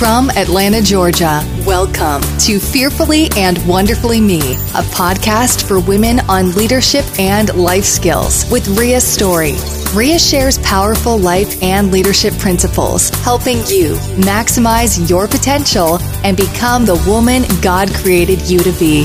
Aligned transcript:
From 0.00 0.30
Atlanta, 0.30 0.80
Georgia, 0.80 1.42
welcome 1.66 2.22
to 2.38 2.58
Fearfully 2.58 3.28
and 3.36 3.58
Wonderfully 3.68 4.18
Me, 4.18 4.40
a 4.40 4.82
podcast 4.94 5.68
for 5.68 5.78
women 5.78 6.20
on 6.20 6.52
leadership 6.52 7.04
and 7.18 7.54
life 7.54 7.84
skills 7.84 8.50
with 8.50 8.66
Ria 8.78 8.98
Story. 8.98 9.56
Ria 9.94 10.18
shares 10.18 10.56
powerful 10.60 11.18
life 11.18 11.62
and 11.62 11.92
leadership 11.92 12.32
principles, 12.38 13.10
helping 13.10 13.58
you 13.66 13.92
maximize 14.16 15.06
your 15.06 15.28
potential 15.28 15.98
and 16.24 16.34
become 16.34 16.86
the 16.86 16.96
woman 17.06 17.42
God 17.60 17.92
created 17.92 18.40
you 18.48 18.60
to 18.60 18.72
be. 18.78 19.04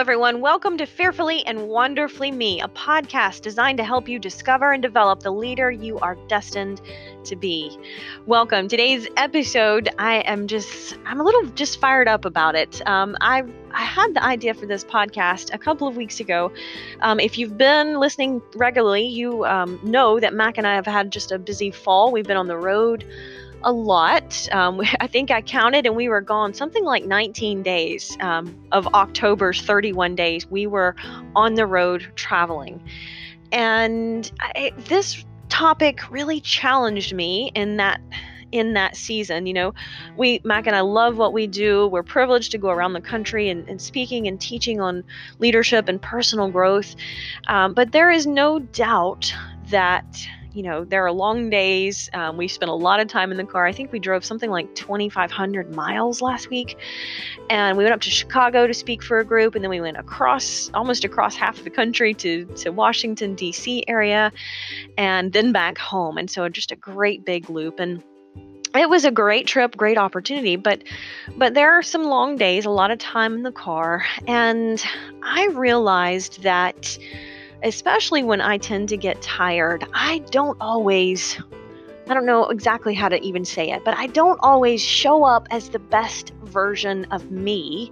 Everyone. 0.00 0.40
Welcome 0.40 0.78
to 0.78 0.86
Fearfully 0.86 1.44
and 1.44 1.68
Wonderfully 1.68 2.30
Me, 2.30 2.62
a 2.62 2.68
podcast 2.68 3.42
designed 3.42 3.76
to 3.76 3.84
help 3.84 4.08
you 4.08 4.18
discover 4.18 4.72
and 4.72 4.80
develop 4.80 5.20
the 5.20 5.30
leader 5.30 5.70
you 5.70 5.98
are 5.98 6.16
destined 6.26 6.80
to 7.24 7.36
be. 7.36 7.78
Welcome. 8.24 8.66
Today's 8.66 9.06
episode, 9.18 9.90
I 9.98 10.20
am 10.20 10.46
just, 10.46 10.96
I'm 11.04 11.20
a 11.20 11.22
little 11.22 11.44
just 11.48 11.78
fired 11.82 12.08
up 12.08 12.24
about 12.24 12.54
it. 12.54 12.80
Um, 12.88 13.14
I 13.20 13.42
I 13.72 13.82
had 13.82 14.14
the 14.14 14.24
idea 14.24 14.54
for 14.54 14.64
this 14.64 14.84
podcast 14.84 15.52
a 15.52 15.58
couple 15.58 15.86
of 15.86 15.98
weeks 15.98 16.18
ago. 16.18 16.50
Um, 17.02 17.20
if 17.20 17.36
you've 17.36 17.58
been 17.58 18.00
listening 18.00 18.40
regularly, 18.54 19.04
you 19.04 19.44
um, 19.44 19.78
know 19.82 20.18
that 20.18 20.32
Mac 20.32 20.56
and 20.56 20.66
I 20.66 20.76
have 20.76 20.86
had 20.86 21.12
just 21.12 21.30
a 21.30 21.38
busy 21.38 21.70
fall. 21.70 22.10
We've 22.10 22.26
been 22.26 22.38
on 22.38 22.46
the 22.46 22.56
road 22.56 23.04
a 23.62 23.72
lot. 23.72 24.48
Um, 24.52 24.80
I 25.00 25.06
think 25.06 25.30
I 25.30 25.42
counted 25.42 25.86
and 25.86 25.96
we 25.96 26.08
were 26.08 26.20
gone 26.20 26.54
something 26.54 26.84
like 26.84 27.04
19 27.04 27.62
days 27.62 28.16
um, 28.20 28.56
of 28.72 28.86
October's 28.88 29.62
31 29.62 30.14
days. 30.14 30.46
We 30.46 30.66
were 30.66 30.94
on 31.34 31.54
the 31.54 31.66
road 31.66 32.10
traveling. 32.16 32.82
And 33.52 34.30
I, 34.40 34.72
this 34.76 35.24
topic 35.48 36.10
really 36.10 36.40
challenged 36.40 37.12
me 37.12 37.50
in 37.54 37.76
that 37.76 38.00
in 38.52 38.72
that 38.72 38.96
season 38.96 39.46
you 39.46 39.52
know 39.52 39.72
we 40.16 40.40
mac 40.44 40.66
and 40.66 40.74
i 40.74 40.80
love 40.80 41.16
what 41.16 41.32
we 41.32 41.46
do 41.46 41.86
we're 41.88 42.02
privileged 42.02 42.50
to 42.50 42.58
go 42.58 42.68
around 42.68 42.92
the 42.92 43.00
country 43.00 43.48
and, 43.48 43.68
and 43.68 43.80
speaking 43.80 44.26
and 44.26 44.40
teaching 44.40 44.80
on 44.80 45.04
leadership 45.38 45.88
and 45.88 46.02
personal 46.02 46.48
growth 46.48 46.96
um, 47.48 47.74
but 47.74 47.92
there 47.92 48.10
is 48.10 48.26
no 48.26 48.58
doubt 48.58 49.32
that 49.70 50.04
you 50.52 50.62
know, 50.62 50.84
there 50.84 51.04
are 51.04 51.12
long 51.12 51.50
days. 51.50 52.10
Um, 52.12 52.36
we 52.36 52.48
spent 52.48 52.70
a 52.70 52.74
lot 52.74 53.00
of 53.00 53.08
time 53.08 53.30
in 53.30 53.36
the 53.36 53.44
car. 53.44 53.66
I 53.66 53.72
think 53.72 53.92
we 53.92 53.98
drove 53.98 54.24
something 54.24 54.50
like 54.50 54.74
2,500 54.74 55.74
miles 55.74 56.20
last 56.20 56.50
week. 56.50 56.76
And 57.48 57.76
we 57.76 57.84
went 57.84 57.94
up 57.94 58.00
to 58.02 58.10
Chicago 58.10 58.66
to 58.66 58.74
speak 58.74 59.02
for 59.02 59.20
a 59.20 59.24
group. 59.24 59.54
And 59.54 59.62
then 59.62 59.70
we 59.70 59.80
went 59.80 59.96
across, 59.96 60.70
almost 60.74 61.04
across 61.04 61.36
half 61.36 61.62
the 61.62 61.70
country 61.70 62.14
to, 62.14 62.44
to 62.46 62.70
Washington, 62.70 63.34
D.C. 63.34 63.84
area, 63.86 64.32
and 64.98 65.32
then 65.32 65.52
back 65.52 65.78
home. 65.78 66.18
And 66.18 66.30
so 66.30 66.48
just 66.48 66.72
a 66.72 66.76
great 66.76 67.24
big 67.24 67.48
loop. 67.48 67.78
And 67.78 68.02
it 68.74 68.88
was 68.88 69.04
a 69.04 69.10
great 69.10 69.48
trip 69.48 69.76
great 69.76 69.98
opportunity 69.98 70.54
but 70.54 70.84
but 71.36 71.54
there 71.54 71.72
are 71.72 71.82
some 71.82 72.04
long 72.04 72.36
days 72.36 72.64
a 72.64 72.70
lot 72.70 72.92
of 72.92 72.98
time 72.98 73.34
in 73.34 73.42
the 73.42 73.50
car 73.50 74.04
and 74.28 74.84
i 75.24 75.46
realized 75.48 76.42
that 76.44 76.96
especially 77.62 78.22
when 78.22 78.40
I 78.40 78.58
tend 78.58 78.88
to 78.90 78.96
get 78.96 79.20
tired, 79.22 79.84
I 79.92 80.18
don't 80.30 80.56
always, 80.60 81.38
I 82.08 82.14
don't 82.14 82.26
know 82.26 82.48
exactly 82.48 82.94
how 82.94 83.08
to 83.08 83.20
even 83.22 83.44
say 83.44 83.70
it, 83.70 83.84
but 83.84 83.96
I 83.96 84.06
don't 84.08 84.38
always 84.40 84.82
show 84.82 85.24
up 85.24 85.46
as 85.50 85.70
the 85.70 85.78
best 85.78 86.32
version 86.44 87.04
of 87.06 87.30
me 87.30 87.90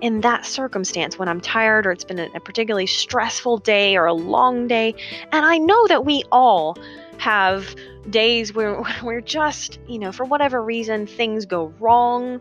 in 0.00 0.20
that 0.20 0.44
circumstance 0.44 1.18
when 1.18 1.28
I'm 1.28 1.40
tired 1.40 1.86
or 1.86 1.92
it's 1.92 2.04
been 2.04 2.18
a, 2.18 2.40
particularly 2.40 2.86
stressful 2.86 3.58
day 3.58 3.96
or 3.96 4.06
a 4.06 4.12
long 4.12 4.66
day. 4.66 4.94
And 5.32 5.46
I 5.46 5.58
know 5.58 5.86
that 5.88 6.04
we 6.04 6.24
all 6.30 6.76
have 7.18 7.74
days 8.10 8.54
where 8.54 8.82
we're 9.02 9.20
just, 9.20 9.78
you 9.88 9.98
know, 9.98 10.12
for 10.12 10.24
whatever 10.24 10.62
reason, 10.62 11.06
things 11.06 11.46
go 11.46 11.72
wrong. 11.80 12.40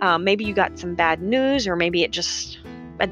Um, 0.00 0.24
maybe 0.24 0.44
you 0.44 0.54
got 0.54 0.78
some 0.78 0.94
bad 0.94 1.22
news, 1.22 1.68
or 1.68 1.76
maybe 1.76 2.02
it 2.02 2.10
just, 2.10 2.58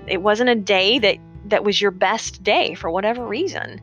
it 0.06 0.22
wasn't 0.22 0.50
a 0.50 0.56
day 0.56 0.98
that 0.98 1.18
that 1.52 1.64
was 1.64 1.80
your 1.80 1.90
best 1.90 2.42
day 2.42 2.74
for 2.74 2.90
whatever 2.90 3.24
reason. 3.24 3.80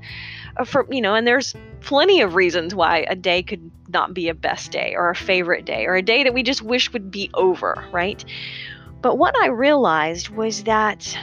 Uh, 0.58 0.66
for 0.66 0.86
you 0.92 1.02
know, 1.02 1.16
and 1.16 1.26
there's 1.26 1.56
plenty 1.82 2.22
of 2.22 2.36
reasons 2.36 2.76
why 2.76 3.06
a 3.08 3.16
day 3.16 3.42
could 3.42 3.72
not 3.88 4.14
be 4.14 4.28
a 4.28 4.34
best 4.34 4.72
day 4.72 4.94
or 4.96 5.10
a 5.10 5.16
favorite 5.16 5.66
day 5.66 5.86
or 5.86 5.96
a 5.96 6.02
day 6.02 6.24
that 6.24 6.34
we 6.34 6.44
just 6.44 6.62
wish 6.62 6.92
would 6.92 7.10
be 7.10 7.30
over, 7.34 7.88
right? 7.92 8.24
But 9.02 9.18
what 9.18 9.36
I 9.42 9.48
realized 9.48 10.30
was 10.30 10.64
that 10.64 11.18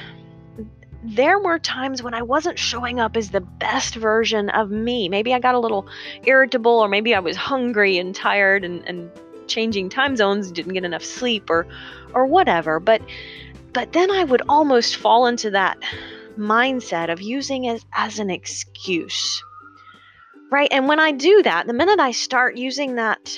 there 1.03 1.39
were 1.39 1.59
times 1.59 2.03
when 2.03 2.15
I 2.15 2.23
wasn't 2.23 2.59
showing 2.59 2.99
up 2.99 3.17
as 3.17 3.31
the 3.31 3.41
best 3.41 3.95
version 3.95 4.49
of 4.51 4.71
me. 4.71 5.09
Maybe 5.09 5.35
I 5.35 5.39
got 5.39 5.55
a 5.55 5.59
little 5.61 5.87
irritable, 6.25 6.73
or 6.73 6.89
maybe 6.89 7.15
I 7.15 7.21
was 7.21 7.37
hungry 7.37 7.99
and 7.99 8.15
tired 8.15 8.65
and, 8.65 8.83
and 8.87 9.11
changing 9.47 9.89
time 9.89 10.17
zones, 10.17 10.51
didn't 10.51 10.73
get 10.73 10.85
enough 10.85 11.05
sleep, 11.05 11.51
or 11.51 11.67
or 12.15 12.27
whatever. 12.27 12.81
But 12.81 13.03
but 13.73 13.93
then 13.93 14.11
I 14.11 14.25
would 14.25 14.43
almost 14.49 14.97
fall 14.97 15.27
into 15.27 15.51
that 15.51 15.79
mindset 16.37 17.11
of 17.11 17.21
using 17.21 17.65
it 17.65 17.85
as 17.95 18.19
an 18.19 18.31
excuse. 18.31 19.43
Right? 20.51 20.69
And 20.71 20.87
when 20.87 21.01
I 21.01 21.13
do 21.13 21.43
that, 21.43 21.67
the 21.67 21.73
minute 21.73 21.99
I 21.99 22.13
start 22.13 22.57
using 22.57 22.95
that 22.97 23.37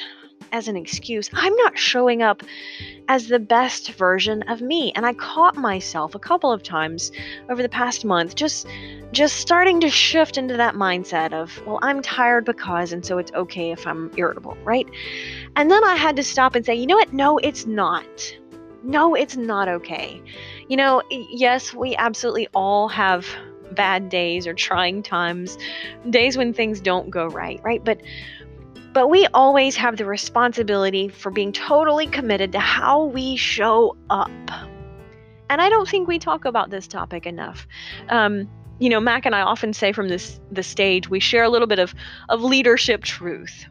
as 0.53 0.69
an 0.69 0.76
excuse, 0.76 1.31
I'm 1.32 1.54
not 1.56 1.78
showing 1.78 2.22
up 2.22 2.42
as 3.08 3.28
the 3.28 3.38
best 3.38 3.92
version 3.92 4.42
of 4.42 4.60
me. 4.60 4.92
And 4.94 5.06
I 5.06 5.14
caught 5.14 5.56
myself 5.56 6.14
a 6.14 6.19
couple 6.19 6.53
of 6.53 6.62
times 6.62 7.10
over 7.48 7.62
the 7.62 7.69
past 7.69 8.04
month 8.04 8.34
just 8.34 8.66
just 9.10 9.37
starting 9.37 9.81
to 9.81 9.88
shift 9.88 10.37
into 10.37 10.56
that 10.58 10.75
mindset 10.75 11.32
of, 11.32 11.64
well, 11.66 11.78
I'm 11.81 12.03
tired 12.03 12.44
because 12.44 12.92
and 12.92 13.04
so 13.04 13.16
it's 13.16 13.32
okay 13.32 13.70
if 13.70 13.87
I'm 13.87 14.10
irritable, 14.16 14.56
right? 14.64 14.87
And 15.56 15.70
then 15.70 15.82
I 15.82 15.97
had 15.97 16.16
to 16.16 16.22
stop 16.22 16.54
and 16.54 16.64
say, 16.64 16.75
you 16.75 16.87
know 16.87 16.97
what? 16.97 17.14
No, 17.14 17.38
it's 17.38 17.64
not. 17.64 18.04
No, 18.83 19.15
it's 19.15 19.37
not 19.37 19.69
okay. 19.69 20.22
You 20.69 20.77
know, 20.77 21.03
yes, 21.11 21.75
we 21.75 21.97
absolutely 21.97 22.49
all 22.55 22.89
have 22.89 23.27
bad 23.72 24.09
days 24.09 24.47
or 24.47 24.55
trying 24.55 25.03
times, 25.03 25.59
days 26.09 26.37
when 26.37 26.53
things 26.53 26.81
don't 26.81 27.11
go 27.11 27.27
right, 27.27 27.61
right? 27.62 27.84
But 27.84 28.00
but 28.93 29.09
we 29.09 29.27
always 29.34 29.77
have 29.77 29.97
the 29.97 30.06
responsibility 30.06 31.09
for 31.09 31.31
being 31.31 31.53
totally 31.53 32.06
committed 32.06 32.53
to 32.53 32.59
how 32.59 33.05
we 33.05 33.37
show 33.37 33.97
up. 34.09 34.31
And 35.50 35.61
I 35.61 35.69
don't 35.69 35.88
think 35.88 36.09
we 36.09 36.19
talk 36.19 36.44
about 36.44 36.71
this 36.71 36.88
topic 36.88 37.27
enough. 37.27 37.67
Um, 38.09 38.49
you 38.81 38.88
know, 38.88 39.00
Mac 39.00 39.27
and 39.27 39.34
I 39.34 39.41
often 39.43 39.72
say 39.72 39.93
from 39.93 40.09
this 40.09 40.41
the 40.50 40.62
stage, 40.62 41.09
we 41.09 41.21
share 41.21 41.43
a 41.43 41.49
little 41.49 41.67
bit 41.67 41.78
of 41.78 41.94
of 42.28 42.43
leadership 42.43 43.03
truth, 43.03 43.67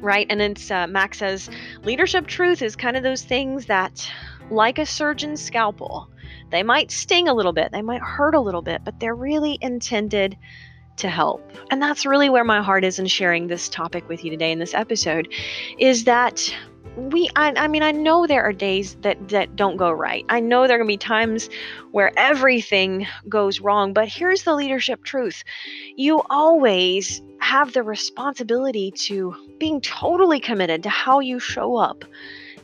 right? 0.00 0.26
And 0.30 0.40
it's 0.40 0.70
uh, 0.70 0.86
Mac 0.86 1.14
says 1.14 1.50
leadership 1.82 2.26
truth 2.26 2.62
is 2.62 2.76
kind 2.76 2.96
of 2.96 3.02
those 3.02 3.22
things 3.22 3.66
that 3.66 4.10
like 4.50 4.78
a 4.78 4.86
surgeon's 4.86 5.42
scalpel. 5.42 6.08
They 6.50 6.62
might 6.62 6.90
sting 6.90 7.28
a 7.28 7.34
little 7.34 7.52
bit, 7.52 7.70
they 7.72 7.82
might 7.82 8.02
hurt 8.02 8.34
a 8.34 8.40
little 8.40 8.62
bit, 8.62 8.82
but 8.84 8.98
they're 8.98 9.14
really 9.14 9.58
intended 9.60 10.36
to 10.96 11.08
help. 11.08 11.52
And 11.70 11.80
that's 11.80 12.04
really 12.04 12.28
where 12.28 12.44
my 12.44 12.62
heart 12.62 12.84
is 12.84 12.98
in 12.98 13.06
sharing 13.06 13.46
this 13.46 13.68
topic 13.68 14.08
with 14.08 14.24
you 14.24 14.30
today 14.30 14.52
in 14.52 14.58
this 14.58 14.74
episode 14.74 15.32
is 15.78 16.04
that 16.04 16.54
we 17.08 17.30
I, 17.36 17.52
I, 17.56 17.68
mean 17.68 17.82
i 17.82 17.92
know 17.92 18.26
there 18.26 18.42
are 18.42 18.52
days 18.52 18.96
that 19.02 19.28
that 19.30 19.56
don't 19.56 19.76
go 19.76 19.90
right. 19.90 20.24
I 20.28 20.40
know 20.40 20.66
there 20.66 20.76
are 20.76 20.78
going 20.78 20.88
to 20.88 20.92
be 20.92 20.96
times 20.98 21.48
where 21.92 22.12
everything 22.16 23.06
goes 23.28 23.60
wrong 23.60 23.92
but 23.92 24.08
here's 24.08 24.42
the 24.42 24.54
leadership 24.54 25.04
truth. 25.04 25.42
You 25.96 26.22
always 26.28 27.22
have 27.38 27.72
the 27.72 27.82
responsibility 27.82 28.90
to 28.90 29.34
being 29.58 29.80
totally 29.80 30.40
committed 30.40 30.82
to 30.82 30.90
how 30.90 31.20
you 31.20 31.40
show 31.40 31.76
up 31.76 32.04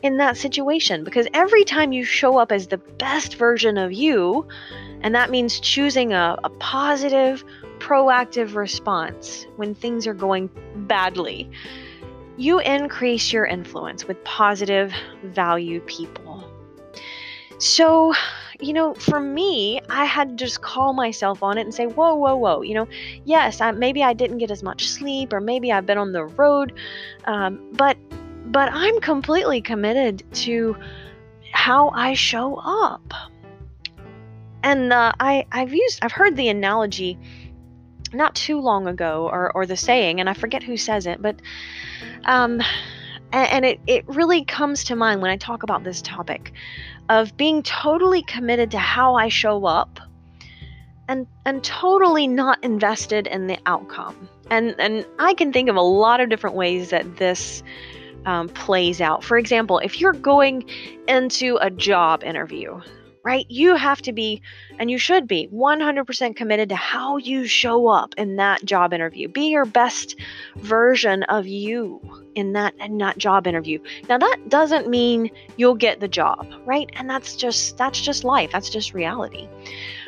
in 0.03 0.17
that 0.17 0.37
situation 0.37 1.03
because 1.03 1.27
every 1.33 1.63
time 1.63 1.91
you 1.91 2.03
show 2.03 2.37
up 2.37 2.51
as 2.51 2.67
the 2.67 2.77
best 2.77 3.35
version 3.35 3.77
of 3.77 3.91
you, 3.91 4.47
and 5.01 5.15
that 5.15 5.31
means 5.31 5.59
choosing 5.59 6.13
a, 6.13 6.37
a 6.43 6.49
positive, 6.49 7.43
proactive 7.79 8.55
response 8.55 9.45
when 9.55 9.73
things 9.73 10.07
are 10.07 10.13
going 10.13 10.49
badly, 10.87 11.49
you 12.37 12.59
increase 12.59 13.33
your 13.33 13.45
influence 13.45 14.07
with 14.07 14.23
positive, 14.23 14.93
value 15.23 15.81
people. 15.81 16.43
So, 17.57 18.13
you 18.59 18.73
know, 18.73 18.93
for 18.93 19.19
me, 19.19 19.81
I 19.89 20.05
had 20.05 20.29
to 20.29 20.35
just 20.35 20.61
call 20.61 20.93
myself 20.93 21.41
on 21.41 21.57
it 21.57 21.61
and 21.61 21.73
say, 21.73 21.87
whoa, 21.87 22.13
whoa, 22.15 22.35
whoa. 22.35 22.61
You 22.61 22.75
know, 22.75 22.87
yes, 23.25 23.61
I, 23.61 23.71
maybe 23.71 24.03
I 24.03 24.13
didn't 24.13 24.37
get 24.37 24.51
as 24.51 24.61
much 24.61 24.87
sleep, 24.87 25.33
or 25.33 25.41
maybe 25.41 25.71
I've 25.71 25.87
been 25.87 25.97
on 25.97 26.11
the 26.11 26.25
road, 26.25 26.73
um, 27.25 27.59
but 27.73 27.97
but 28.45 28.69
I'm 28.71 29.01
completely 29.01 29.59
committed 29.59 30.23
to 30.35 30.77
how 31.51 31.89
I 31.89 32.13
show 32.13 32.61
up. 32.63 33.13
And 34.63 34.93
uh, 34.93 35.11
I, 35.19 35.45
I've 35.51 35.73
used, 35.73 35.99
I've 36.01 36.11
heard 36.11 36.35
the 36.35 36.47
analogy 36.49 37.19
not 38.13 38.35
too 38.35 38.59
long 38.59 38.87
ago, 38.87 39.29
or, 39.31 39.51
or 39.53 39.65
the 39.65 39.77
saying, 39.77 40.19
and 40.19 40.29
I 40.29 40.33
forget 40.33 40.63
who 40.63 40.77
says 40.77 41.07
it, 41.07 41.21
but, 41.21 41.35
um, 42.25 42.61
and, 43.31 43.51
and 43.51 43.65
it, 43.65 43.79
it 43.87 44.07
really 44.07 44.45
comes 44.45 44.85
to 44.85 44.95
mind 44.95 45.21
when 45.21 45.31
I 45.31 45.37
talk 45.37 45.63
about 45.63 45.83
this 45.83 46.01
topic 46.01 46.53
of 47.09 47.35
being 47.37 47.63
totally 47.63 48.23
committed 48.23 48.71
to 48.71 48.77
how 48.77 49.15
I 49.15 49.29
show 49.29 49.65
up 49.65 49.99
and 51.07 51.25
and 51.45 51.63
totally 51.63 52.27
not 52.27 52.63
invested 52.63 53.27
in 53.27 53.47
the 53.47 53.57
outcome. 53.65 54.27
And 54.49 54.75
and 54.77 55.05
I 55.19 55.33
can 55.33 55.53
think 55.53 55.69
of 55.69 55.75
a 55.75 55.81
lot 55.81 56.19
of 56.19 56.29
different 56.29 56.55
ways 56.55 56.89
that 56.89 57.17
this 57.17 57.63
um, 58.25 58.49
plays 58.49 58.99
out. 58.99 59.23
For 59.23 59.37
example, 59.37 59.79
if 59.79 60.01
you're 60.01 60.13
going 60.13 60.69
into 61.07 61.57
a 61.61 61.69
job 61.69 62.23
interview, 62.23 62.81
right? 63.27 63.45
You 63.49 63.75
have 63.75 64.01
to 64.03 64.13
be, 64.13 64.41
and 64.79 64.89
you 64.89 64.97
should 64.97 65.27
be, 65.27 65.49
100% 65.53 66.37
committed 66.37 66.69
to 66.69 66.77
how 66.77 67.17
you 67.17 67.45
show 67.45 67.89
up 67.89 68.15
in 68.15 68.37
that 68.37 68.63
job 68.63 68.93
interview. 68.93 69.27
Be 69.27 69.49
your 69.49 69.65
best 69.65 70.15
version 70.55 71.23
of 71.23 71.45
you 71.45 71.99
in 72.35 72.53
that 72.53 72.73
in 72.79 72.97
that 72.99 73.17
job 73.17 73.45
interview. 73.45 73.79
Now 74.07 74.17
that 74.17 74.37
doesn't 74.47 74.87
mean 74.87 75.29
you'll 75.57 75.75
get 75.75 75.99
the 75.99 76.07
job, 76.07 76.47
right? 76.65 76.89
And 76.93 77.09
that's 77.09 77.35
just 77.35 77.75
that's 77.75 77.99
just 77.99 78.23
life. 78.23 78.49
That's 78.53 78.69
just 78.69 78.93
reality. 78.93 79.49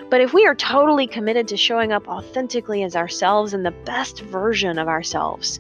But 0.09 0.21
if 0.21 0.33
we 0.33 0.45
are 0.45 0.55
totally 0.55 1.05
committed 1.05 1.49
to 1.49 1.57
showing 1.57 1.91
up 1.91 2.07
authentically 2.07 2.83
as 2.83 2.95
ourselves 2.95 3.53
and 3.53 3.65
the 3.65 3.75
best 3.83 4.21
version 4.21 4.79
of 4.79 4.87
ourselves 4.87 5.59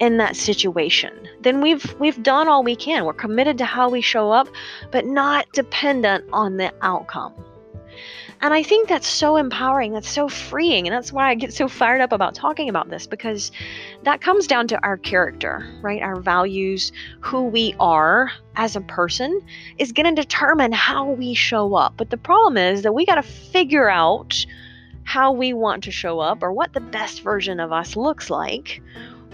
in 0.00 0.16
that 0.18 0.36
situation, 0.36 1.12
then 1.40 1.60
we've 1.60 1.94
we've 2.00 2.22
done 2.22 2.48
all 2.48 2.62
we 2.62 2.76
can. 2.76 3.04
We're 3.04 3.12
committed 3.12 3.58
to 3.58 3.64
how 3.64 3.88
we 3.88 4.00
show 4.00 4.30
up, 4.30 4.48
but 4.90 5.06
not 5.06 5.46
dependent 5.52 6.24
on 6.32 6.56
the 6.56 6.72
outcome. 6.82 7.32
And 8.40 8.52
I 8.52 8.62
think 8.62 8.88
that's 8.88 9.06
so 9.06 9.36
empowering, 9.36 9.94
that's 9.94 10.10
so 10.10 10.28
freeing, 10.28 10.86
and 10.86 10.94
that's 10.94 11.12
why 11.12 11.30
I 11.30 11.34
get 11.34 11.54
so 11.54 11.66
fired 11.66 12.02
up 12.02 12.12
about 12.12 12.34
talking 12.34 12.68
about 12.68 12.90
this 12.90 13.06
because 13.06 13.50
that 14.02 14.20
comes 14.20 14.46
down 14.46 14.68
to 14.68 14.82
our 14.84 14.98
character, 14.98 15.66
right? 15.80 16.02
Our 16.02 16.20
values, 16.20 16.92
who 17.20 17.44
we 17.44 17.74
are 17.80 18.30
as 18.56 18.76
a 18.76 18.82
person 18.82 19.40
is 19.78 19.92
going 19.92 20.14
to 20.14 20.20
determine 20.20 20.72
how 20.72 21.10
we 21.12 21.32
show 21.32 21.74
up. 21.74 21.94
But 21.96 22.10
the 22.10 22.18
problem 22.18 22.58
is 22.58 22.82
that 22.82 22.92
we 22.92 23.06
got 23.06 23.14
to 23.14 23.22
figure 23.22 23.88
out 23.88 24.44
how 25.04 25.32
we 25.32 25.52
want 25.52 25.84
to 25.84 25.90
show 25.90 26.20
up 26.20 26.42
or 26.42 26.52
what 26.52 26.72
the 26.72 26.80
best 26.80 27.22
version 27.22 27.60
of 27.60 27.72
us 27.72 27.96
looks 27.96 28.28
like 28.28 28.82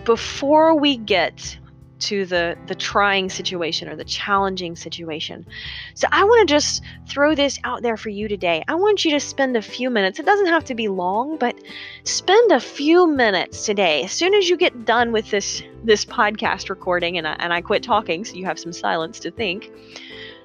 before 0.05 0.75
we 0.75 0.97
get 0.97 1.59
to 2.01 2.25
the 2.25 2.57
the 2.67 2.75
trying 2.75 3.29
situation 3.29 3.89
or 3.89 3.95
the 3.95 4.05
challenging 4.05 4.75
situation. 4.75 5.47
So 5.95 6.09
I 6.11 6.25
want 6.25 6.49
to 6.49 6.55
just 6.55 6.83
throw 7.07 7.35
this 7.35 7.59
out 7.63 7.83
there 7.83 7.97
for 7.97 8.09
you 8.09 8.27
today. 8.27 8.65
I 8.69 8.75
want 8.75 9.05
you 9.05 9.11
to 9.13 9.21
spend 9.21 9.57
a 9.57 9.63
few 9.63 9.91
minutes. 9.91 10.19
It 10.19 10.27
doesn't 10.27 10.47
have 10.47 10.65
to 10.65 10.75
be 10.75 10.89
long, 10.89 11.37
but 11.37 11.57
spend 12.05 12.53
a 12.53 12.61
few 12.61 13.07
minutes 13.07 13.67
today. 13.67 14.03
As 14.03 14.13
soon 14.13 14.35
as 14.35 14.49
you 14.49 14.57
get 14.57 14.85
done 14.85 15.13
with 15.13 15.31
this 15.31 15.63
this 15.85 16.05
podcast 16.05 16.69
recording 16.69 17.19
and 17.19 17.29
I, 17.29 17.37
and 17.39 17.53
I 17.53 17.61
quit 17.61 17.83
talking 17.83 18.25
so 18.25 18.35
you 18.35 18.47
have 18.47 18.59
some 18.59 18.73
silence 18.73 19.21
to 19.21 19.31
think. 19.31 19.71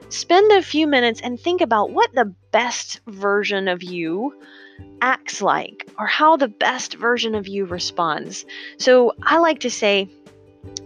Spend 0.10 0.51
a 0.51 0.62
few 0.62 0.86
minutes 0.88 1.19
and 1.22 1.40
think 1.40 1.62
about 1.62 1.92
what 1.92 2.13
the 2.13 2.34
best 2.51 3.01
version 3.08 3.68
of 3.68 3.81
you 3.81 4.34
acts 5.01 5.42
like 5.42 5.88
or 6.00 6.07
how 6.07 6.36
the 6.36 6.48
best 6.48 6.95
version 6.95 7.36
of 7.36 7.48
you 7.48 7.66
responds. 7.66 8.45
So 8.77 9.13
I 9.24 9.38
like 9.38 9.60
to 9.60 9.69
say 9.69 10.10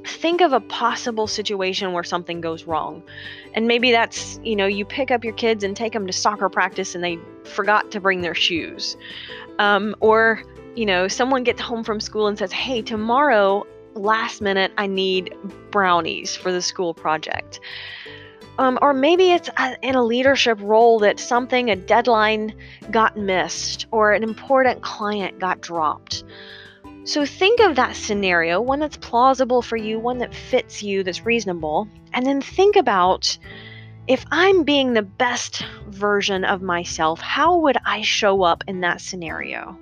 think 0.05 0.41
of 0.41 0.53
a 0.53 0.59
possible 0.59 1.27
situation 1.27 1.93
where 1.93 2.03
something 2.03 2.41
goes 2.41 2.65
wrong. 2.65 3.01
And 3.53 3.67
maybe 3.67 3.91
that's, 3.91 4.39
you 4.43 4.55
know, 4.55 4.65
you 4.65 4.85
pick 4.85 5.11
up 5.11 5.23
your 5.23 5.33
kids 5.33 5.63
and 5.63 5.75
take 5.75 5.93
them 5.93 6.07
to 6.07 6.13
soccer 6.13 6.49
practice 6.49 6.95
and 6.95 7.03
they 7.03 7.17
forgot 7.45 7.91
to 7.91 7.99
bring 7.99 8.21
their 8.21 8.35
shoes. 8.35 8.97
Um, 9.57 9.95
or, 9.99 10.43
you 10.75 10.85
know, 10.85 11.07
someone 11.07 11.43
gets 11.43 11.61
home 11.61 11.83
from 11.83 11.99
school 11.99 12.27
and 12.27 12.37
says, 12.37 12.51
hey, 12.51 12.81
tomorrow, 12.81 13.65
last 13.95 14.41
minute, 14.41 14.71
I 14.77 14.87
need 14.87 15.33
brownies 15.71 16.35
for 16.35 16.51
the 16.51 16.61
school 16.61 16.93
project. 16.93 17.59
Um, 18.59 18.77
or 18.81 18.93
maybe 18.93 19.31
it's 19.31 19.49
a, 19.57 19.77
in 19.81 19.95
a 19.95 20.03
leadership 20.03 20.59
role 20.61 20.99
that 20.99 21.17
something, 21.17 21.69
a 21.69 21.77
deadline 21.77 22.53
got 22.91 23.15
missed, 23.15 23.87
or 23.91 24.11
an 24.11 24.21
important 24.21 24.81
client 24.81 25.39
got 25.39 25.61
dropped. 25.61 26.25
So 27.05 27.25
think 27.25 27.61
of 27.61 27.77
that 27.77 27.95
scenario, 27.95 28.59
one 28.59 28.79
that's 28.79 28.97
plausible 28.97 29.61
for 29.61 29.77
you, 29.77 29.97
one 29.97 30.17
that 30.17 30.35
fits 30.35 30.83
you, 30.83 31.03
that's 31.03 31.25
reasonable, 31.25 31.87
and 32.11 32.25
then 32.25 32.41
think 32.41 32.75
about 32.75 33.37
if 34.07 34.25
I'm 34.29 34.63
being 34.63 34.91
the 34.91 35.03
best 35.03 35.65
version 35.87 36.43
of 36.43 36.61
myself, 36.61 37.21
how 37.21 37.59
would 37.59 37.77
I 37.85 38.01
show 38.01 38.41
up 38.43 38.65
in 38.67 38.81
that 38.81 38.99
scenario? 38.99 39.79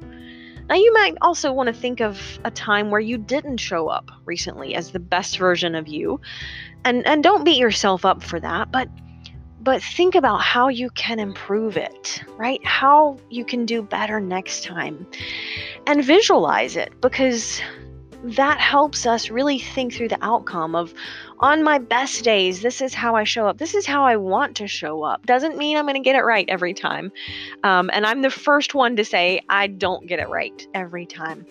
Now, 0.70 0.76
you 0.76 0.92
might 0.94 1.16
also 1.22 1.54
want 1.54 1.68
to 1.68 1.74
think 1.74 2.02
of 2.02 2.40
a 2.44 2.52
time 2.52 2.92
where 2.92 3.00
you 3.00 3.18
didn't 3.18 3.58
show 3.58 3.88
up 3.88 4.10
recently 4.26 4.76
as 4.76 4.92
the 4.92 5.00
best 5.00 5.38
version 5.38 5.76
of 5.76 5.88
you. 5.88 6.20
And, 6.84 7.06
and 7.08 7.24
don't 7.24 7.44
beat 7.44 7.58
yourself 7.58 8.06
up 8.06 8.24
for 8.24 8.40
that, 8.40 8.72
but 8.72 8.90
but 9.60 9.84
think 9.84 10.16
about 10.16 10.40
how 10.42 10.70
you 10.70 10.90
can 10.92 11.20
improve 11.20 11.76
it, 11.76 12.24
right? 12.38 12.66
How 12.66 13.18
you 13.30 13.44
can 13.44 13.66
do 13.66 13.82
better 13.82 14.22
next 14.22 14.64
time. 14.64 15.06
And 15.88 16.06
visualize 16.06 16.78
it 16.78 16.94
because 17.02 17.60
that 18.24 18.60
helps 18.60 19.06
us 19.06 19.30
really 19.30 19.60
think 19.60 19.94
through 19.94 20.08
the 20.08 20.24
outcome 20.24 20.74
of 20.74 20.94
on 21.40 21.64
my 21.64 21.78
best 21.78 22.24
days 22.24 22.62
this 22.62 22.82
is 22.82 22.94
how 22.94 23.16
i 23.16 23.24
show 23.24 23.48
up. 23.48 23.58
This 23.58 23.76
is 23.76 23.86
how 23.86 24.04
i 24.06 24.16
want 24.16 24.56
to 24.58 24.68
show 24.68 25.04
up. 25.04 25.26
Doesn't 25.26 25.58
mean 25.58 25.78
i'm 25.78 25.86
going 25.86 25.96
to 25.96 26.02
get 26.02 26.16
it 26.16 26.24
right 26.24 26.46
every 26.50 26.74
time. 26.74 27.12
Um, 27.64 27.90
and 27.94 28.06
i'm 28.06 28.22
the 28.22 28.30
first 28.30 28.74
one 28.74 28.96
to 28.96 29.06
say 29.06 29.42
i 29.50 29.68
don't 29.68 30.08
get 30.08 30.20
it 30.20 30.30
right 30.30 30.68
every 30.74 31.06
time. 31.06 31.46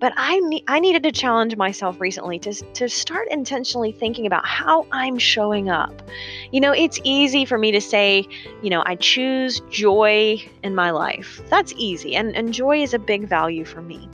But 0.00 0.12
i 0.16 0.38
ne- 0.40 0.64
i 0.66 0.80
needed 0.80 1.02
to 1.04 1.12
challenge 1.12 1.56
myself 1.56 2.00
recently 2.00 2.38
to, 2.40 2.52
to 2.52 2.88
start 2.88 3.28
intentionally 3.30 3.92
thinking 3.92 4.26
about 4.26 4.46
how 4.46 4.86
i'm 4.92 5.18
showing 5.18 5.70
up. 5.70 6.02
You 6.50 6.60
know 6.60 6.72
it's 6.72 7.00
easy 7.04 7.44
for 7.44 7.58
me 7.58 7.70
to 7.72 7.80
say 7.80 8.26
you 8.62 8.70
know 8.70 8.82
i 8.86 8.96
choose 8.96 9.60
joy 9.70 10.42
in 10.62 10.74
my 10.74 10.90
life. 10.90 11.40
That's 11.48 11.72
easy 11.76 12.16
and, 12.16 12.34
and 12.34 12.52
joy 12.52 12.82
is 12.82 12.92
a 12.94 12.98
big 12.98 13.28
value 13.28 13.64
for 13.64 13.82
me. 13.82 14.08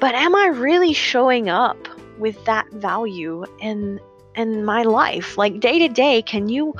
But 0.00 0.14
am 0.14 0.34
I 0.34 0.46
really 0.46 0.94
showing 0.94 1.48
up 1.50 1.76
with 2.18 2.42
that 2.44 2.70
value 2.72 3.44
in 3.60 4.00
in 4.36 4.64
my 4.64 4.82
life? 4.82 5.36
Like 5.36 5.60
day 5.60 5.78
to 5.80 5.88
day, 5.88 6.22
can 6.22 6.48
you 6.48 6.74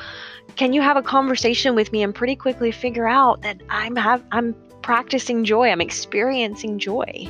can 0.57 0.73
you 0.73 0.83
have 0.83 0.97
a 0.97 1.03
conversation 1.03 1.75
with 1.75 1.93
me 1.93 2.03
and 2.03 2.15
pretty 2.15 2.37
quickly 2.37 2.71
figure 2.71 3.09
out 3.09 3.43
that 3.43 3.61
I'm 3.71 3.97
have 3.97 4.25
I'm 4.33 4.55
practicing 4.83 5.45
joy, 5.45 5.69
I'm 5.69 5.81
experiencing 5.81 6.79
joy. 6.79 7.29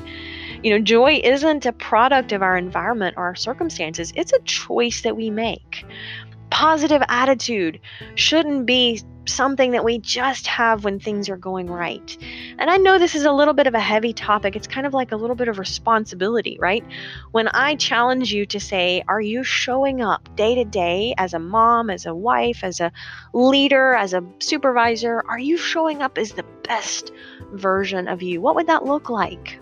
You 0.62 0.70
know, 0.70 0.78
joy 0.78 1.20
isn't 1.24 1.66
a 1.66 1.72
product 1.72 2.32
of 2.32 2.42
our 2.42 2.56
environment 2.56 3.14
or 3.16 3.24
our 3.24 3.34
circumstances. 3.34 4.12
It's 4.14 4.32
a 4.32 4.38
choice 4.40 5.02
that 5.02 5.16
we 5.16 5.30
make. 5.30 5.84
Positive 6.50 7.02
attitude 7.08 7.80
shouldn't 8.14 8.66
be 8.66 9.02
something 9.26 9.72
that 9.72 9.84
we 9.84 9.98
just 9.98 10.46
have 10.46 10.84
when 10.84 10.98
things 10.98 11.28
are 11.28 11.36
going 11.36 11.68
right. 11.68 12.16
And 12.58 12.68
I 12.68 12.76
know 12.76 12.98
this 12.98 13.14
is 13.14 13.24
a 13.24 13.32
little 13.32 13.54
bit 13.54 13.66
of 13.66 13.74
a 13.74 13.80
heavy 13.80 14.12
topic. 14.12 14.56
It's 14.56 14.66
kind 14.66 14.86
of 14.86 14.94
like 14.94 15.12
a 15.12 15.16
little 15.16 15.36
bit 15.36 15.48
of 15.48 15.58
responsibility, 15.58 16.58
right? 16.60 16.84
When 17.30 17.48
I 17.48 17.76
challenge 17.76 18.32
you 18.32 18.46
to 18.46 18.60
say, 18.60 19.02
are 19.08 19.20
you 19.20 19.44
showing 19.44 20.02
up 20.02 20.34
day 20.36 20.54
to 20.56 20.64
day 20.64 21.14
as 21.18 21.34
a 21.34 21.38
mom, 21.38 21.90
as 21.90 22.06
a 22.06 22.14
wife, 22.14 22.64
as 22.64 22.80
a 22.80 22.92
leader, 23.32 23.94
as 23.94 24.14
a 24.14 24.24
supervisor? 24.40 25.22
Are 25.28 25.38
you 25.38 25.56
showing 25.56 26.02
up 26.02 26.18
as 26.18 26.32
the 26.32 26.44
best 26.64 27.12
version 27.52 28.08
of 28.08 28.22
you? 28.22 28.40
What 28.40 28.54
would 28.56 28.66
that 28.66 28.84
look 28.84 29.10
like? 29.10 29.60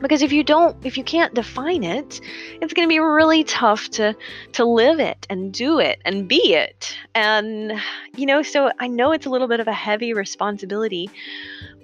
Because 0.00 0.22
if 0.22 0.32
you 0.32 0.44
don't 0.44 0.76
if 0.84 0.96
you 0.96 1.04
can't 1.04 1.34
define 1.34 1.84
it 1.84 2.20
it's 2.60 2.72
going 2.72 2.86
to 2.86 2.92
be 2.92 2.98
really 2.98 3.44
tough 3.44 3.88
to 3.90 4.14
to 4.52 4.64
live 4.64 5.00
it 5.00 5.26
and 5.30 5.52
do 5.52 5.78
it 5.78 6.00
and 6.04 6.28
be 6.28 6.54
it. 6.54 6.96
And 7.14 7.72
you 8.16 8.26
know 8.26 8.42
so 8.42 8.70
i 8.78 8.86
know 8.86 9.12
it's 9.12 9.26
a 9.26 9.30
little 9.30 9.48
bit 9.48 9.60
of 9.60 9.68
a 9.68 9.72
heavy 9.72 10.12
responsibility 10.12 11.10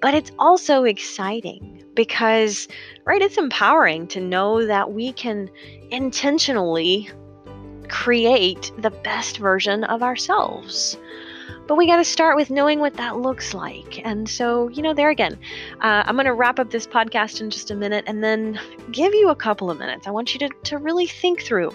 but 0.00 0.14
it's 0.14 0.32
also 0.38 0.84
exciting 0.84 1.82
because 1.94 2.68
right 3.04 3.22
it's 3.22 3.38
empowering 3.38 4.06
to 4.08 4.20
know 4.20 4.66
that 4.66 4.92
we 4.92 5.12
can 5.12 5.50
intentionally 5.90 7.10
create 7.88 8.72
the 8.78 8.90
best 8.90 9.38
version 9.38 9.84
of 9.84 10.02
ourselves 10.02 10.96
but 11.66 11.76
we 11.76 11.86
got 11.86 11.96
to 11.96 12.04
start 12.04 12.36
with 12.36 12.50
knowing 12.50 12.78
what 12.78 12.94
that 12.94 13.18
looks 13.18 13.54
like. 13.54 14.04
And 14.04 14.28
so, 14.28 14.68
you 14.68 14.82
know, 14.82 14.92
there 14.92 15.10
again, 15.10 15.38
uh, 15.80 16.02
I'm 16.06 16.14
going 16.14 16.26
to 16.26 16.34
wrap 16.34 16.58
up 16.58 16.70
this 16.70 16.86
podcast 16.86 17.40
in 17.40 17.50
just 17.50 17.70
a 17.70 17.74
minute 17.74 18.04
and 18.06 18.22
then 18.22 18.60
give 18.92 19.14
you 19.14 19.30
a 19.30 19.36
couple 19.36 19.70
of 19.70 19.78
minutes. 19.78 20.06
I 20.06 20.10
want 20.10 20.34
you 20.34 20.40
to, 20.40 20.48
to 20.64 20.78
really 20.78 21.06
think 21.06 21.42
through 21.42 21.70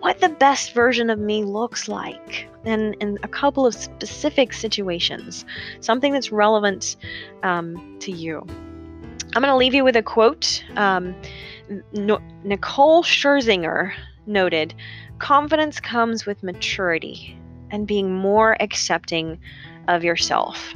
what 0.00 0.20
the 0.20 0.28
best 0.28 0.74
version 0.74 1.10
of 1.10 1.18
me 1.18 1.42
looks 1.42 1.88
like 1.88 2.48
in, 2.64 2.94
in 2.94 3.18
a 3.22 3.28
couple 3.28 3.66
of 3.66 3.74
specific 3.74 4.52
situations, 4.52 5.44
something 5.80 6.12
that's 6.12 6.30
relevant 6.30 6.96
um, 7.42 7.96
to 8.00 8.12
you. 8.12 8.46
I'm 9.34 9.42
going 9.42 9.52
to 9.52 9.56
leave 9.56 9.74
you 9.74 9.84
with 9.84 9.96
a 9.96 10.02
quote. 10.02 10.62
Um, 10.76 11.14
no- 11.92 12.22
Nicole 12.44 13.02
Scherzinger 13.02 13.92
noted 14.26 14.74
Confidence 15.18 15.80
comes 15.80 16.26
with 16.26 16.42
maturity 16.42 17.38
and 17.70 17.86
being 17.86 18.12
more 18.12 18.56
accepting 18.60 19.38
of 19.88 20.04
yourself. 20.04 20.74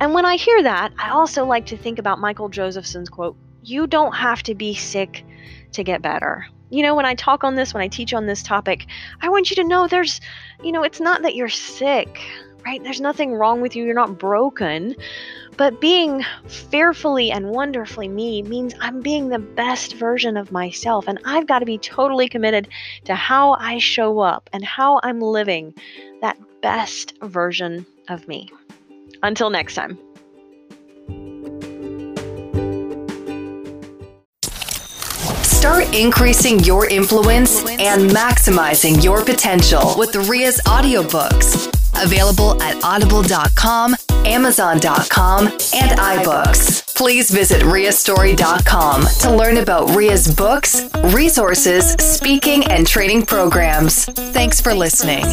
And 0.00 0.14
when 0.14 0.24
I 0.24 0.36
hear 0.36 0.62
that, 0.62 0.92
I 0.98 1.10
also 1.10 1.44
like 1.44 1.66
to 1.66 1.76
think 1.76 1.98
about 1.98 2.20
Michael 2.20 2.48
Josephson's 2.48 3.08
quote 3.08 3.36
You 3.62 3.86
don't 3.86 4.14
have 4.14 4.42
to 4.44 4.54
be 4.54 4.74
sick 4.74 5.24
to 5.72 5.84
get 5.84 6.02
better. 6.02 6.46
You 6.70 6.82
know, 6.82 6.94
when 6.94 7.06
I 7.06 7.14
talk 7.14 7.44
on 7.44 7.54
this, 7.54 7.74
when 7.74 7.82
I 7.82 7.88
teach 7.88 8.14
on 8.14 8.26
this 8.26 8.42
topic, 8.42 8.86
I 9.20 9.28
want 9.28 9.50
you 9.50 9.56
to 9.56 9.64
know 9.64 9.86
there's, 9.86 10.20
you 10.62 10.72
know, 10.72 10.82
it's 10.82 11.00
not 11.00 11.22
that 11.22 11.34
you're 11.34 11.48
sick, 11.48 12.20
right? 12.64 12.82
There's 12.82 13.00
nothing 13.00 13.34
wrong 13.34 13.60
with 13.60 13.76
you, 13.76 13.84
you're 13.84 13.94
not 13.94 14.18
broken, 14.18 14.96
But 15.56 15.80
being 15.80 16.24
fearfully 16.48 17.30
and 17.30 17.50
wonderfully 17.50 18.08
me 18.08 18.42
means 18.42 18.74
I'm 18.80 19.02
being 19.02 19.28
the 19.28 19.38
best 19.38 19.94
version 19.94 20.36
of 20.36 20.50
myself. 20.50 21.06
And 21.06 21.20
I've 21.24 21.46
got 21.46 21.60
to 21.60 21.66
be 21.66 21.78
totally 21.78 22.28
committed 22.28 22.68
to 23.04 23.14
how 23.14 23.52
I 23.52 23.78
show 23.78 24.18
up 24.18 24.50
and 24.52 24.64
how 24.64 25.00
I'm 25.04 25.20
living 25.20 25.74
that 26.24 26.38
best 26.62 27.12
version 27.22 27.84
of 28.08 28.26
me. 28.26 28.50
Until 29.22 29.50
next 29.50 29.74
time. 29.74 29.98
Start 35.42 35.94
increasing 35.94 36.60
your 36.60 36.88
influence 36.88 37.60
and 37.68 38.10
maximizing 38.10 39.02
your 39.04 39.24
potential 39.24 39.94
with 39.98 40.16
Ria's 40.28 40.60
audiobooks. 40.66 41.70
Available 42.02 42.60
at 42.62 42.82
audible.com, 42.82 43.94
amazon.com, 44.24 45.46
and 45.46 45.98
iBooks. 45.98 46.94
Please 46.96 47.30
visit 47.30 47.62
riastory.com 47.62 49.02
to 49.20 49.36
learn 49.36 49.58
about 49.58 49.94
Ria's 49.94 50.34
books, 50.34 50.88
resources, 51.14 51.92
speaking, 51.92 52.64
and 52.66 52.86
training 52.86 53.26
programs. 53.26 54.06
Thanks 54.06 54.60
for 54.60 54.74
listening. 54.74 55.24